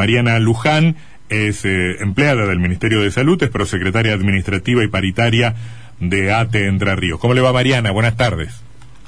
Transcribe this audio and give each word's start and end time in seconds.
Mariana 0.00 0.38
Luján 0.38 0.96
es 1.28 1.66
eh, 1.66 1.96
empleada 2.00 2.46
del 2.46 2.58
Ministerio 2.58 3.02
de 3.02 3.10
Salud, 3.10 3.42
es 3.42 3.50
prosecretaria 3.50 4.14
administrativa 4.14 4.82
y 4.82 4.88
paritaria 4.88 5.54
de 6.00 6.32
ATE 6.32 6.68
Entre 6.68 6.96
Ríos. 6.96 7.20
¿Cómo 7.20 7.34
le 7.34 7.42
va 7.42 7.52
Mariana? 7.52 7.90
Buenas 7.90 8.16
tardes. 8.16 8.62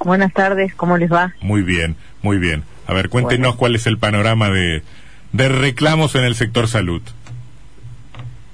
Buenas 0.05 0.35
tardes, 0.35 0.75
¿cómo 0.75 0.99
les 0.99 1.11
va? 1.11 1.33
Muy 1.41 1.63
bien, 1.63 1.97
muy 2.21 2.37
bien. 2.37 2.65
A 2.87 2.93
ver, 2.93 3.09
cuéntenos 3.09 3.57
cuál 3.57 3.75
es 3.75 3.87
el 3.87 3.97
panorama 3.97 4.51
de, 4.51 4.83
de 5.33 5.49
reclamos 5.49 6.15
en 6.15 6.25
el 6.25 6.35
sector 6.35 6.69
salud. 6.69 7.01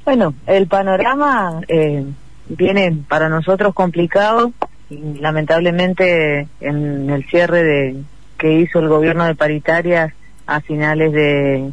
Bueno, 0.05 0.33
el 0.47 0.69
panorama 0.69 1.61
eh, 1.67 2.05
viene 2.51 2.99
para 3.09 3.29
nosotros 3.29 3.75
complicado. 3.75 4.53
Y, 4.91 5.19
lamentablemente, 5.19 6.47
en 6.61 7.11
el 7.11 7.25
cierre 7.25 7.65
de 7.65 7.97
que 8.39 8.61
hizo 8.61 8.79
el 8.79 8.87
gobierno 8.87 9.25
de 9.25 9.35
paritarias 9.35 10.13
a 10.47 10.61
finales 10.61 11.13
de, 11.13 11.73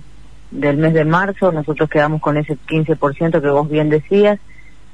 del 0.59 0.77
mes 0.77 0.93
de 0.93 1.05
marzo, 1.05 1.51
nosotros 1.51 1.89
quedamos 1.89 2.21
con 2.21 2.37
ese 2.37 2.57
15% 2.67 3.41
que 3.41 3.49
vos 3.49 3.69
bien 3.69 3.89
decías. 3.89 4.39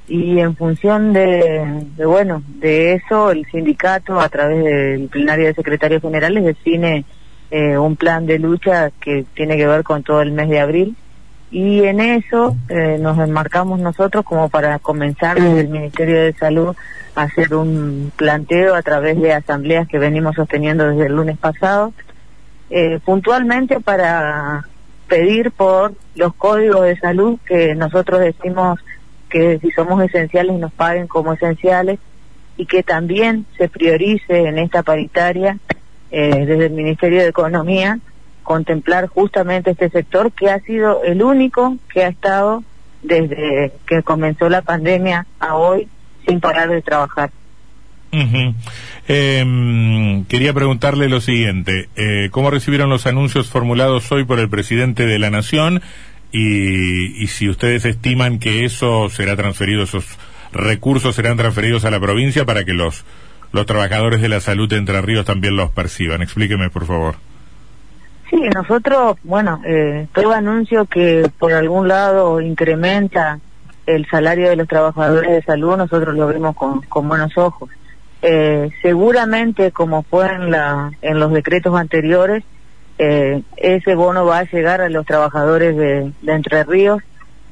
Y 0.08 0.40
en 0.40 0.56
función 0.56 1.14
de, 1.14 1.86
bueno, 1.98 2.44
de 2.60 2.94
eso, 2.94 3.32
el 3.32 3.46
sindicato, 3.46 4.20
a 4.20 4.28
través 4.30 4.64
del 4.64 5.08
plenario 5.08 5.46
de 5.46 5.54
secretarios 5.54 6.02
generales, 6.02 6.44
define 6.44 7.06
eh, 7.50 7.78
un 7.78 7.96
plan 7.96 8.26
de 8.26 8.40
lucha 8.40 8.92
que 9.00 9.26
tiene 9.34 9.56
que 9.58 9.68
ver 9.68 9.84
con 9.84 10.04
todo 10.04 10.22
el 10.22 10.32
mes 10.32 10.50
de 10.50 10.60
abril 10.60 10.96
y 11.52 11.84
en 11.84 12.00
eso 12.00 12.56
eh, 12.70 12.98
nos 13.00 13.20
enmarcamos 13.20 13.80
nosotros 13.80 14.24
como 14.24 14.48
para 14.48 14.80
comenzar 14.80 15.40
desde 15.40 15.62
el 15.62 15.68
Ministerio 15.68 16.16
de 16.16 16.34
Salud 16.34 16.76
a 17.14 17.24
hacer 17.24 17.54
un 17.54 18.14
planteo 18.16 18.74
a 18.74 18.82
través 18.82 19.20
de 19.20 19.34
asambleas 19.34 19.86
que 19.88 20.00
venimos 20.00 20.36
sosteniendo 20.36 20.88
desde 20.88 21.08
el 21.08 21.16
lunes 21.16 21.38
pasado, 21.38 21.94
eh, 22.70 23.00
puntualmente 23.04 23.82
para 23.82 24.66
pedir 25.12 25.52
por 25.52 25.94
los 26.16 26.34
códigos 26.36 26.84
de 26.84 26.98
salud 26.98 27.38
que 27.46 27.76
nosotros 27.76 28.22
decimos 28.22 28.80
que 29.30 29.60
si 29.60 29.70
somos 29.72 30.02
esenciales 30.02 30.58
nos 30.58 30.72
paguen 30.72 31.08
como 31.08 31.34
esenciales 31.34 32.00
y 32.56 32.66
que 32.66 32.82
también 32.82 33.46
se 33.58 33.68
priorice 33.68 34.48
en 34.48 34.58
esta 34.58 34.84
paritaria 34.84 35.58
eh, 36.12 36.46
desde 36.46 36.68
el 36.68 36.72
Ministerio 36.72 37.20
de 37.20 37.28
Economía 37.28 38.00
contemplar 38.44 39.08
justamente 39.08 39.72
este 39.72 39.90
sector 39.90 40.32
que 40.32 40.50
ha 40.50 40.62
sido 40.62 41.04
el 41.04 41.22
único 41.22 41.76
que 41.94 42.06
ha 42.06 42.08
estado 42.08 42.64
desde 43.04 43.74
que 43.86 44.04
comenzó 44.04 44.48
la 44.48 44.62
pandemia 44.62 45.28
a 45.42 45.58
hoy 45.58 45.90
sin 46.26 46.40
parar 46.40 46.70
de 46.70 46.82
trabajar. 46.82 47.32
Em, 49.08 50.26
quería 50.26 50.54
preguntarle 50.54 51.10
lo 51.10 51.22
siguiente, 51.22 51.90
eh, 51.96 52.30
¿cómo 52.32 52.52
recibieron 52.52 52.90
los 52.90 53.06
anuncios 53.06 53.50
formulados 53.50 54.12
hoy 54.12 54.26
por 54.26 54.40
el 54.40 54.50
presidente 54.50 55.06
de 55.06 55.20
la 55.20 55.30
Nación 55.30 55.82
y, 56.32 57.24
y 57.24 57.28
si 57.28 57.50
ustedes 57.50 57.86
estiman 57.86 58.40
que 58.40 58.66
eso 58.66 59.10
será 59.10 59.36
transferido, 59.36 59.84
esos 59.84 60.06
recursos 60.54 61.16
serán 61.16 61.38
transferidos 61.38 61.86
a 61.86 61.92
la 61.92 62.00
provincia 62.00 62.46
para 62.46 62.64
que 62.64 62.74
los, 62.74 63.06
los 63.52 63.66
trabajadores 63.66 64.22
de 64.22 64.30
la 64.30 64.40
salud 64.40 64.70
de 64.70 64.78
Entre 64.78 65.02
Ríos 65.02 65.26
también 65.26 65.56
los 65.56 65.72
perciban? 65.72 66.22
Explíqueme, 66.22 66.70
por 66.70 66.86
favor. 66.86 67.16
Sí, 68.30 68.38
nosotros, 68.56 69.18
bueno, 69.24 69.62
eh, 69.66 70.08
todo 70.14 70.32
anuncio 70.32 70.86
que 70.86 71.30
por 71.38 71.52
algún 71.52 71.90
lado 71.90 72.40
incrementa 72.40 73.40
el 73.86 74.08
salario 74.10 74.50
de 74.50 74.56
los 74.56 74.68
trabajadores 74.68 75.32
de 75.32 75.42
salud, 75.42 75.76
nosotros 75.76 76.16
lo 76.16 76.28
vemos 76.28 76.56
con, 76.56 76.82
con 76.84 77.10
buenos 77.10 77.38
ojos. 77.38 77.70
Eh, 78.22 78.70
seguramente, 78.82 79.72
como 79.72 80.04
fue 80.04 80.28
en, 80.28 80.52
la, 80.52 80.92
en 81.02 81.20
los 81.20 81.32
decretos 81.32 81.76
anteriores, 81.80 82.44
eh, 82.98 83.42
ese 83.58 83.96
bono 83.96 84.26
va 84.26 84.40
a 84.40 84.44
llegar 84.44 84.82
a 84.82 84.90
los 84.90 85.06
trabajadores 85.06 85.76
de, 85.76 86.12
de 86.22 86.34
Entre 86.34 86.64
Ríos. 86.64 87.02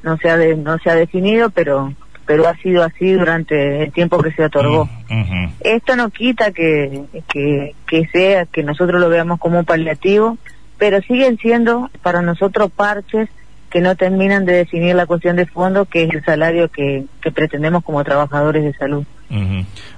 No 0.02 0.16
se 0.16 0.30
ha 0.30 0.36
de, 0.36 0.56
no 0.56 0.78
se 0.78 0.90
ha 0.90 0.94
definido, 0.94 1.50
pero 1.50 1.92
pero 2.30 2.46
ha 2.46 2.54
sido 2.58 2.84
así 2.84 3.10
durante 3.14 3.82
el 3.82 3.92
tiempo 3.92 4.22
que 4.22 4.30
se 4.30 4.44
otorgó. 4.44 4.88
Mm, 5.08 5.46
Esto 5.58 5.96
no 5.96 6.10
quita 6.10 6.52
que, 6.52 7.02
que, 7.28 7.74
que 7.88 8.06
sea 8.12 8.46
que 8.46 8.62
nosotros 8.62 9.00
lo 9.00 9.08
veamos 9.08 9.40
como 9.40 9.58
un 9.58 9.64
paliativo, 9.64 10.38
pero 10.78 11.00
siguen 11.00 11.38
siendo 11.38 11.90
para 12.02 12.22
nosotros 12.22 12.70
parches 12.70 13.28
que 13.68 13.80
no 13.80 13.96
terminan 13.96 14.44
de 14.44 14.52
definir 14.52 14.94
la 14.94 15.06
cuestión 15.06 15.34
de 15.34 15.46
fondo, 15.46 15.86
que 15.86 16.04
es 16.04 16.14
el 16.14 16.24
salario 16.24 16.68
que, 16.68 17.04
que 17.20 17.32
pretendemos 17.32 17.82
como 17.82 18.04
trabajadores 18.04 18.62
de 18.62 18.74
salud. 18.74 19.04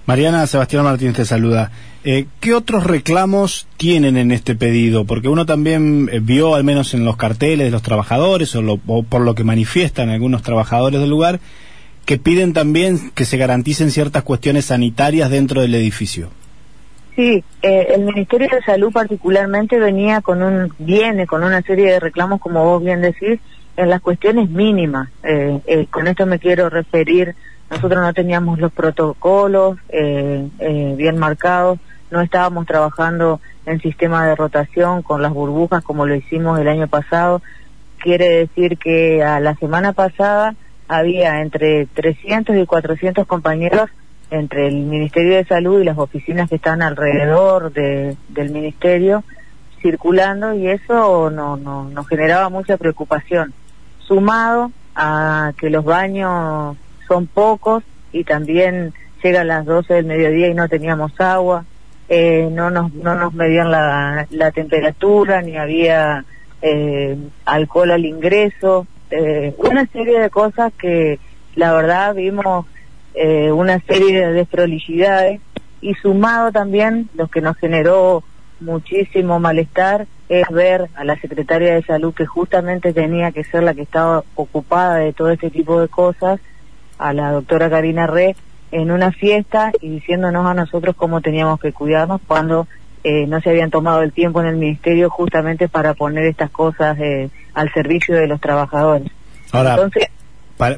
Mariana 0.06 0.46
Sebastián 0.46 0.84
Martínez 0.84 1.16
te 1.16 1.24
saluda. 1.24 1.70
Eh, 2.04 2.26
¿Qué 2.40 2.54
otros 2.54 2.84
reclamos 2.84 3.66
tienen 3.76 4.16
en 4.16 4.30
este 4.30 4.54
pedido? 4.54 5.04
Porque 5.04 5.28
uno 5.28 5.46
también 5.46 6.08
eh, 6.12 6.20
vio, 6.20 6.54
al 6.54 6.64
menos 6.64 6.94
en 6.94 7.04
los 7.04 7.16
carteles 7.16 7.66
de 7.66 7.70
los 7.70 7.82
trabajadores, 7.82 8.54
o, 8.56 8.80
o 8.86 9.02
por 9.04 9.22
lo 9.22 9.34
que 9.34 9.44
manifiestan 9.44 10.10
algunos 10.10 10.42
trabajadores 10.42 11.00
del 11.00 11.10
lugar, 11.10 11.40
que 12.04 12.18
piden 12.18 12.52
también 12.52 13.10
que 13.14 13.24
se 13.24 13.36
garanticen 13.36 13.90
ciertas 13.90 14.22
cuestiones 14.22 14.66
sanitarias 14.66 15.30
dentro 15.30 15.60
del 15.60 15.74
edificio. 15.74 16.30
Sí, 17.14 17.44
eh, 17.60 17.88
el 17.94 18.04
Ministerio 18.04 18.48
de 18.48 18.62
Salud 18.62 18.90
particularmente 18.90 19.78
venía 19.78 20.22
con 20.22 20.42
un, 20.42 20.72
viene 20.78 21.26
con 21.26 21.44
una 21.44 21.60
serie 21.62 21.92
de 21.92 22.00
reclamos, 22.00 22.40
como 22.40 22.64
vos 22.64 22.82
bien 22.82 23.02
decís, 23.02 23.38
en 23.76 23.90
las 23.90 24.00
cuestiones 24.00 24.48
mínimas. 24.48 25.08
Eh, 25.22 25.60
eh, 25.66 25.86
con 25.90 26.08
esto 26.08 26.24
me 26.24 26.38
quiero 26.38 26.70
referir, 26.70 27.34
nosotros 27.72 28.02
no 28.02 28.12
teníamos 28.12 28.58
los 28.58 28.70
protocolos 28.70 29.78
eh, 29.88 30.46
eh, 30.58 30.94
bien 30.96 31.16
marcados, 31.18 31.78
no 32.10 32.20
estábamos 32.20 32.66
trabajando 32.66 33.40
en 33.64 33.80
sistema 33.80 34.26
de 34.26 34.36
rotación 34.36 35.02
con 35.02 35.22
las 35.22 35.32
burbujas 35.32 35.82
como 35.82 36.06
lo 36.06 36.14
hicimos 36.14 36.60
el 36.60 36.68
año 36.68 36.86
pasado. 36.86 37.40
Quiere 37.98 38.28
decir 38.28 38.76
que 38.76 39.24
a 39.24 39.40
la 39.40 39.54
semana 39.54 39.94
pasada 39.94 40.54
había 40.86 41.40
entre 41.40 41.86
300 41.86 42.56
y 42.56 42.66
400 42.66 43.26
compañeros 43.26 43.88
entre 44.30 44.68
el 44.68 44.76
Ministerio 44.76 45.36
de 45.36 45.46
Salud 45.46 45.80
y 45.80 45.84
las 45.84 45.96
oficinas 45.96 46.50
que 46.50 46.56
están 46.56 46.82
alrededor 46.82 47.72
de, 47.72 48.16
del 48.28 48.50
Ministerio 48.50 49.24
circulando 49.80 50.52
y 50.52 50.68
eso 50.68 51.30
no, 51.30 51.56
no, 51.56 51.84
nos 51.84 52.06
generaba 52.06 52.50
mucha 52.50 52.76
preocupación. 52.76 53.54
Sumado 54.06 54.70
a 54.94 55.52
que 55.56 55.70
los 55.70 55.84
baños 55.84 56.76
son 57.12 57.26
pocos 57.26 57.84
y 58.10 58.24
también 58.24 58.94
llegan 59.22 59.48
las 59.48 59.66
12 59.66 59.92
del 59.92 60.06
mediodía 60.06 60.48
y 60.48 60.54
no 60.54 60.66
teníamos 60.66 61.12
agua, 61.20 61.66
eh, 62.08 62.48
no, 62.50 62.70
nos, 62.70 62.94
no 62.94 63.14
nos 63.14 63.34
medían 63.34 63.70
la, 63.70 64.50
temperatura 64.54 65.42
ni 65.42 65.58
había 65.58 66.24
eh, 66.62 67.18
alcohol 67.44 67.90
al 67.90 68.06
ingreso, 68.06 68.86
eh, 69.10 69.54
una 69.58 69.84
serie 69.88 70.20
de 70.20 70.30
cosas 70.30 70.72
que 70.72 71.18
la 71.54 71.74
verdad 71.74 72.14
vimos 72.14 72.66
una 73.52 73.78
serie 73.80 74.26
de 74.26 74.32
desprolijidades 74.32 75.38
y 75.82 75.92
sumado 75.96 76.50
también 76.50 77.10
lo 77.14 77.28
que 77.28 77.42
nos 77.42 77.58
generó 77.58 78.24
muchísimo 78.60 79.38
malestar 79.38 80.06
es 80.30 80.48
ver 80.48 80.88
a 80.94 81.04
la 81.04 81.20
secretaria 81.20 81.74
de 81.74 81.82
salud 81.82 82.14
que 82.14 82.24
justamente 82.24 82.94
tenía 82.94 83.32
que 83.32 83.44
ser 83.44 83.64
la 83.64 83.74
que 83.74 83.82
estaba 83.82 84.24
ocupada 84.34 84.96
de 84.96 85.12
todo 85.12 85.30
este 85.30 85.50
tipo 85.50 85.78
de 85.78 85.88
cosas, 85.88 86.40
a 87.02 87.12
la 87.12 87.32
doctora 87.32 87.68
Karina 87.68 88.06
Re, 88.06 88.36
en 88.70 88.90
una 88.90 89.12
fiesta 89.12 89.72
y 89.80 89.90
diciéndonos 89.90 90.46
a 90.46 90.54
nosotros 90.54 90.96
cómo 90.96 91.20
teníamos 91.20 91.60
que 91.60 91.72
cuidarnos 91.72 92.20
cuando 92.26 92.66
eh, 93.04 93.26
no 93.26 93.40
se 93.40 93.50
habían 93.50 93.70
tomado 93.70 94.02
el 94.02 94.12
tiempo 94.12 94.40
en 94.40 94.46
el 94.46 94.56
ministerio 94.56 95.10
justamente 95.10 95.68
para 95.68 95.94
poner 95.94 96.24
estas 96.24 96.50
cosas 96.50 96.98
eh, 97.00 97.30
al 97.54 97.72
servicio 97.72 98.14
de 98.14 98.26
los 98.26 98.40
trabajadores. 98.40 99.10
Ahora, 99.50 99.74
Entonces, 99.74 100.08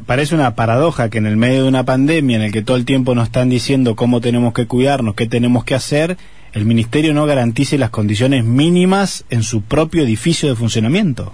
parece 0.07 0.35
una 0.35 0.55
paradoja 0.55 1.11
que 1.11 1.19
en 1.19 1.27
el 1.27 1.37
medio 1.37 1.63
de 1.63 1.69
una 1.69 1.85
pandemia 1.85 2.37
en 2.37 2.43
el 2.43 2.53
que 2.53 2.63
todo 2.63 2.77
el 2.77 2.85
tiempo 2.85 3.15
nos 3.15 3.27
están 3.27 3.51
diciendo 3.51 3.95
cómo 3.95 4.21
tenemos 4.21 4.55
que 4.55 4.67
cuidarnos, 4.67 5.15
qué 5.15 5.27
tenemos 5.27 5.65
que 5.65 5.75
hacer, 5.75 6.17
el 6.53 6.65
ministerio 6.65 7.13
no 7.15 7.27
garantice 7.27 7.79
las 7.79 7.91
condiciones 7.91 8.45
mínimas 8.45 9.25
en 9.29 9.43
su 9.43 9.63
propio 9.63 10.03
edificio 10.03 10.49
de 10.49 10.57
funcionamiento. 10.57 11.33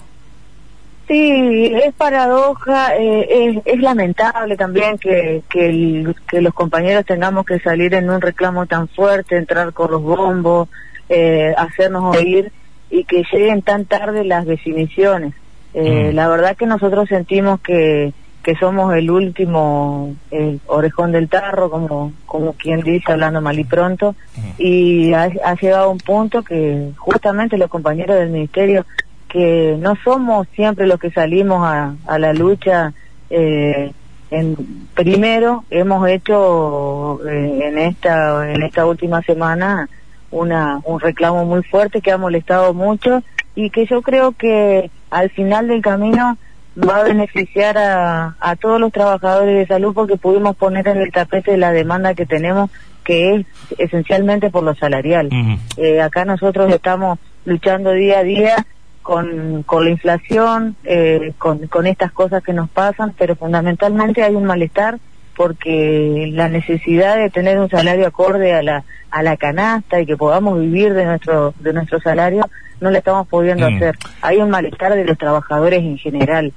Sí, 1.11 1.73
es 1.75 1.93
paradoja, 1.95 2.95
eh, 2.97 3.27
es, 3.29 3.63
es, 3.65 3.81
lamentable 3.81 4.57
también 4.57 4.97
que, 4.97 5.43
que, 5.51 5.67
el, 5.67 6.15
que, 6.29 6.41
los 6.41 6.55
compañeros 6.55 7.05
tengamos 7.05 7.45
que 7.45 7.59
salir 7.59 7.95
en 7.95 8.09
un 8.09 8.21
reclamo 8.21 8.67
tan 8.67 8.87
fuerte, 8.87 9.37
entrar 9.37 9.73
con 9.73 9.91
los 9.91 10.01
bombos, 10.01 10.69
eh, 11.09 11.53
hacernos 11.59 12.15
oír 12.17 12.53
y 12.91 13.03
que 13.03 13.25
lleguen 13.33 13.63
tan 13.63 13.87
tarde 13.87 14.23
las 14.23 14.47
definiciones. 14.47 15.35
Eh, 15.75 16.13
mm. 16.13 16.15
La 16.15 16.29
verdad 16.29 16.57
que 16.57 16.67
nosotros 16.67 17.09
sentimos 17.09 17.61
que, 17.61 18.13
que 18.45 18.55
somos 18.55 18.95
el 18.95 19.11
último 19.11 20.15
el 20.31 20.61
orejón 20.69 21.11
del 21.11 21.29
tarro, 21.29 21.71
como, 21.71 22.13
como 22.25 22.53
quien 22.53 22.83
dice, 22.83 23.11
hablando 23.11 23.41
mal 23.41 23.59
y 23.59 23.65
pronto, 23.65 24.15
y 24.59 25.13
ha, 25.13 25.29
ha, 25.45 25.57
llegado 25.57 25.87
a 25.87 25.89
un 25.89 25.99
punto 25.99 26.45
que 26.45 26.93
justamente 26.97 27.59
los 27.59 27.69
compañeros 27.69 28.17
del 28.17 28.31
ministerio, 28.31 28.87
que 29.33 29.77
no 29.79 29.95
somos 30.05 30.47
siempre 30.55 30.87
los 30.87 30.99
que 30.99 31.11
salimos 31.11 31.65
a, 31.65 31.95
a 32.07 32.19
la 32.19 32.33
lucha, 32.33 32.93
eh, 33.31 33.93
en, 34.31 34.57
primero 34.95 35.65
hemos 35.71 36.09
hecho 36.09 37.21
eh, 37.29 37.61
en 37.65 37.79
esta 37.79 38.53
en 38.53 38.63
esta 38.63 38.87
última 38.87 39.23
semana 39.23 39.89
una 40.31 40.81
un 40.85 41.01
reclamo 41.01 41.45
muy 41.45 41.63
fuerte 41.65 42.01
que 42.01 42.13
ha 42.13 42.19
molestado 42.19 42.73
mucho 42.75 43.23
y 43.55 43.71
que 43.71 43.87
yo 43.87 44.03
creo 44.03 44.33
que 44.33 44.91
al 45.11 45.31
final 45.31 45.67
del 45.69 45.83
camino 45.83 46.39
va 46.79 46.99
a 46.99 47.05
beneficiar 47.05 47.77
a, 47.79 48.37
a 48.39 48.57
todos 48.57 48.81
los 48.81 48.93
trabajadores 48.93 49.57
de 49.57 49.67
salud 49.67 49.93
porque 49.95 50.17
pudimos 50.17 50.55
poner 50.57 50.87
en 50.87 50.99
el 50.99 51.11
tapete 51.11 51.57
la 51.57 51.73
demanda 51.73 52.15
que 52.15 52.27
tenemos 52.27 52.71
que 53.03 53.35
es 53.35 53.47
esencialmente 53.79 54.51
por 54.51 54.63
lo 54.63 54.75
salarial. 54.77 55.29
eh, 55.77 56.01
acá 56.01 56.25
nosotros 56.25 56.73
estamos 56.73 57.19
luchando 57.45 57.91
día 57.93 58.21
a 58.21 58.23
día 58.23 58.67
con, 59.11 59.65
con 59.65 59.83
la 59.85 59.91
inflación, 59.91 60.77
eh, 60.85 61.33
con, 61.37 61.67
con 61.67 61.89
estas 61.89 62.13
cosas 62.13 62.45
que 62.45 62.53
nos 62.53 62.71
pasan, 62.71 63.13
pero 63.19 63.35
fundamentalmente 63.35 64.23
hay 64.23 64.37
un 64.37 64.45
malestar 64.45 64.99
porque 65.35 66.29
la 66.33 66.49
necesidad 66.49 67.17
de 67.17 67.29
tener 67.29 67.59
un 67.59 67.69
salario 67.69 68.07
acorde 68.07 68.53
a 68.55 68.63
la 68.63 68.85
a 69.11 69.25
la 69.25 69.37
canasta 69.37 70.01
y 70.01 70.07
que 70.07 70.17
podamos 70.17 70.61
vivir 70.61 70.95
de 70.95 71.05
nuestro 71.07 71.53
de 71.59 71.73
nuestro 71.73 71.99
salario 72.01 72.49
no 72.81 72.93
lo 72.93 72.99
estamos 72.99 73.27
pudiendo 73.27 73.69
Mm. 73.69 73.75
hacer. 73.77 73.97
Hay 74.23 74.37
un 74.37 74.49
malestar 74.51 74.95
de 74.95 75.05
los 75.05 75.19
trabajadores 75.19 75.81
en 75.81 75.99
general. 75.99 76.53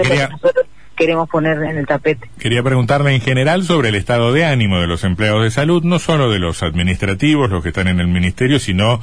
Quería- 0.00 0.26
que 0.28 0.32
nosotros 0.32 0.66
queremos 0.96 1.28
poner 1.28 1.62
en 1.62 1.76
el 1.76 1.86
tapete. 1.86 2.30
Quería 2.38 2.62
preguntarle 2.62 3.14
en 3.14 3.20
general 3.20 3.64
sobre 3.64 3.90
el 3.90 3.94
estado 3.94 4.32
de 4.32 4.46
ánimo 4.46 4.80
de 4.80 4.86
los 4.86 5.04
empleados 5.04 5.42
de 5.42 5.50
salud, 5.50 5.82
no 5.84 5.98
solo 5.98 6.30
de 6.30 6.38
los 6.38 6.62
administrativos, 6.62 7.50
los 7.50 7.62
que 7.62 7.68
están 7.68 7.88
en 7.88 8.00
el 8.00 8.06
ministerio, 8.08 8.58
sino, 8.58 9.00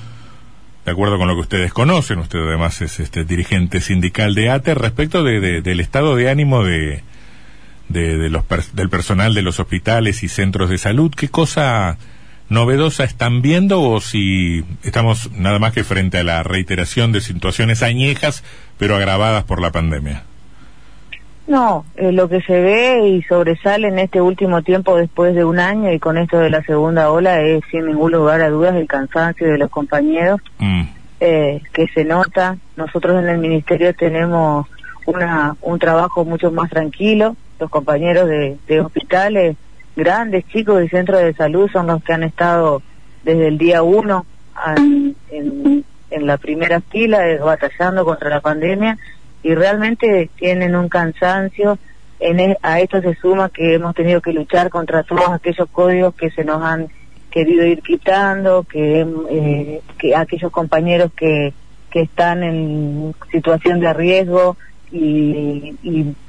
de 0.87 0.93
acuerdo 0.93 1.17
con 1.17 1.27
lo 1.27 1.33
que 1.35 1.41
ustedes 1.41 1.73
conocen, 1.73 2.19
usted 2.19 2.39
además 2.39 2.81
es 2.81 3.01
este 3.01 3.25
dirigente 3.25 3.81
sindical 3.81 4.33
de 4.35 4.49
ATE, 4.49 4.73
respecto 4.73 5.21
de, 5.21 5.41
de- 5.41 5.61
del 5.61 5.81
estado 5.81 6.15
de 6.15 6.29
ánimo 6.29 6.63
de, 6.63 7.03
de, 7.89 8.29
los 8.29 8.45
del 8.73 8.89
personal 8.89 9.33
de 9.33 9.41
los 9.41 9.59
hospitales 9.59 10.23
y 10.23 10.29
centros 10.29 10.69
de 10.69 10.77
salud. 10.77 11.11
¿Qué 11.13 11.27
cosa 11.27 11.97
novedosa 12.47 13.03
están 13.03 13.41
viendo 13.41 13.81
o 13.81 13.99
si 13.99 14.63
estamos 14.81 15.29
nada 15.33 15.59
más 15.59 15.73
que 15.73 15.83
frente 15.83 16.19
a 16.19 16.23
la 16.23 16.41
reiteración 16.43 17.11
de 17.11 17.19
situaciones 17.19 17.83
añejas, 17.83 18.45
pero 18.77 18.95
agravadas 18.95 19.43
por 19.43 19.61
la 19.61 19.73
pandemia? 19.73 20.23
No, 21.47 21.85
eh, 21.95 22.11
lo 22.11 22.27
que 22.27 22.41
se 22.41 22.59
ve 22.59 23.07
y 23.07 23.23
sobresale 23.23 23.87
en 23.87 23.99
este 23.99 24.19
último 24.21 24.61
tiempo 24.63 24.97
después 24.97 25.33
de 25.33 25.45
un 25.45 25.59
año 25.59 25.91
y 25.93 25.99
con 25.99 26.17
esto 26.17 26.39
de 26.39 26.49
la 26.49 26.61
segunda 26.63 27.09
ola 27.09 27.39
es 27.41 27.63
sin 27.71 27.85
ningún 27.85 28.11
lugar 28.11 28.41
a 28.41 28.49
dudas 28.49 28.75
el 28.75 28.85
cansancio 28.87 29.47
de 29.47 29.57
los 29.57 29.69
compañeros 29.69 30.41
Mm. 30.59 30.81
eh, 31.21 31.61
que 31.73 31.87
se 31.87 32.03
nota. 32.03 32.57
Nosotros 32.75 33.23
en 33.23 33.29
el 33.29 33.37
ministerio 33.37 33.93
tenemos 33.95 34.67
una, 35.05 35.55
un 35.61 35.79
trabajo 35.79 36.25
mucho 36.25 36.51
más 36.51 36.69
tranquilo. 36.69 37.35
Los 37.59 37.69
compañeros 37.69 38.27
de, 38.27 38.57
de 38.67 38.81
hospitales, 38.81 39.55
grandes 39.95 40.45
chicos 40.49 40.83
y 40.83 40.89
centros 40.89 41.21
de 41.21 41.33
salud 41.33 41.69
son 41.71 41.87
los 41.87 42.03
que 42.03 42.11
han 42.13 42.23
estado 42.23 42.81
desde 43.23 43.47
el 43.47 43.57
día 43.57 43.83
uno 43.83 44.25
a- 44.53 44.75
en, 44.75 45.15
en 46.11 46.27
la 46.27 46.37
primera 46.37 46.81
fila 46.81 47.27
eh, 47.29 47.37
batallando 47.39 48.03
contra 48.05 48.29
la 48.29 48.41
pandemia 48.41 48.97
y 49.43 49.55
realmente 49.55 50.29
tienen 50.35 50.75
un 50.75 50.89
cansancio. 50.89 51.77
En 52.19 52.39
e- 52.39 52.57
a 52.61 52.79
esto 52.79 53.01
se 53.01 53.15
suma 53.15 53.49
que 53.49 53.75
hemos 53.75 53.93
tenido 53.95 54.21
que 54.21 54.33
luchar 54.33 54.69
contra 54.69 55.03
todos 55.03 55.29
aquellos 55.29 55.69
códigos 55.71 56.15
que 56.15 56.31
se 56.31 56.43
nos 56.43 56.63
han 56.63 56.87
querido 57.29 57.65
ir 57.65 57.81
quitando, 57.81 58.63
que, 58.63 59.05
eh, 59.29 59.81
que 59.97 60.15
aquellos 60.15 60.51
compañeros 60.51 61.11
que, 61.15 61.53
que 61.91 62.01
están 62.01 62.43
en 62.43 63.13
situación 63.31 63.79
de 63.79 63.93
riesgo 63.93 64.57
y, 64.91 65.75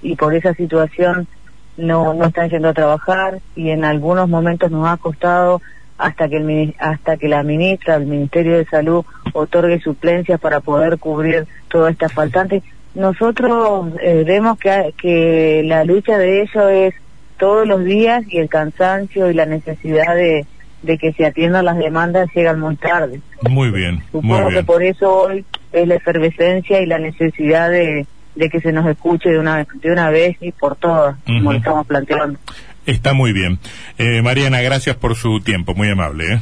y, 0.03 0.17
por 0.17 0.35
esa 0.35 0.53
situación 0.55 1.29
no, 1.77 2.13
no 2.15 2.27
están 2.27 2.51
yendo 2.51 2.69
a 2.69 2.75
trabajar 2.75 3.39
y 3.55 3.71
en 3.71 3.85
algunos 3.85 4.29
momentos 4.29 4.71
nos 4.71 4.89
ha 4.89 4.97
costado 4.97 5.63
hasta 5.97 6.29
que 6.29 6.37
el, 6.37 6.75
hasta 6.79 7.17
que 7.17 7.29
la 7.29 7.43
ministra, 7.43 7.97
el 7.97 8.07
Ministerio 8.07 8.57
de 8.57 8.67
Salud 8.67 9.05
otorgue 9.33 9.81
suplencias 9.81 10.41
para 10.41 10.61
poder 10.61 10.99
cubrir 10.99 11.47
toda 11.69 11.91
esta 11.91 12.09
faltante. 12.09 12.63
Nosotros 12.99 13.93
eh, 14.03 14.25
vemos 14.27 14.59
que, 14.59 14.93
que 15.01 15.63
la 15.65 15.85
lucha 15.85 16.19
de 16.19 16.43
ellos 16.43 16.71
es 16.71 16.95
todos 17.39 17.65
los 17.67 17.85
días 17.85 18.25
y 18.29 18.39
el 18.39 18.49
cansancio 18.49 19.31
y 19.31 19.35
la 19.35 19.47
necesidad 19.47 20.17
de, 20.17 20.45
de 20.83 20.99
que 20.99 21.13
se 21.13 21.25
atiendan 21.25 21.65
las 21.65 21.79
demandas 21.79 22.29
llegan 22.35 22.59
muy 22.59 22.75
tarde. 22.75 23.21
Muy 23.49 23.71
bien, 23.71 24.03
muy 24.13 24.23
Supongo 24.23 24.49
que 24.49 24.65
por 24.65 24.83
eso 24.83 25.13
hoy 25.13 25.45
es 25.73 25.87
la 25.87 25.95
efervescencia 25.95 26.81
y 26.81 26.87
la 26.87 26.99
necesidad 26.99 27.71
de, 27.71 28.05
de 28.35 28.51
que 28.51 28.61
se 28.61 28.73
nos 28.73 28.85
escuche 28.87 29.29
de 29.31 29.39
una, 29.39 29.65
de 29.75 29.93
una 29.93 30.11
vez 30.11 30.37
y 30.41 30.51
por 30.51 30.75
todas, 30.75 31.17
como 31.25 31.53
lo 31.53 31.59
estamos 31.59 31.87
planteando. 31.87 32.37
Está 32.85 33.13
muy 33.13 33.33
bien. 33.33 33.61
Eh, 33.99 34.23
Mariana, 34.23 34.61
gracias 34.61 34.97
por 34.97 35.15
su 35.15 35.39
tiempo, 35.39 35.73
muy 35.73 35.89
amable. 35.89 36.35
¿eh? 36.35 36.41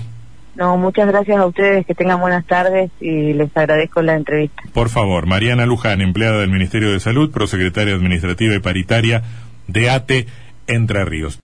No, 0.56 0.79
muchas 0.79 1.06
gracias 1.06 1.37
a 1.37 1.47
ustedes, 1.47 1.85
que 1.87 1.94
tengan 1.94 2.20
buenas 2.20 2.47
tardes 2.47 2.91
y 3.00 3.35
les 3.35 3.55
agradezco 3.56 4.00
la 4.00 4.14
entrevista. 4.14 4.62
Por 4.73 4.88
favor, 4.88 5.26
Mariana 5.26 5.67
Luján, 5.67 6.00
empleada 6.00 6.41
del 6.41 6.50
Ministerio 6.50 6.93
de 6.93 7.00
Salud, 7.00 7.31
prosecretaria 7.31 7.94
administrativa 7.94 8.55
y 8.55 8.61
paritaria 8.61 9.23
de 9.69 9.91
ATE 9.91 10.26
Entre 10.67 11.05
Ríos. 11.05 11.38